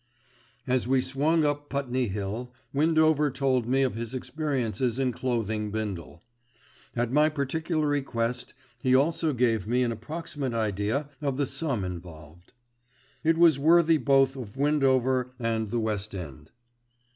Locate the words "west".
15.79-16.15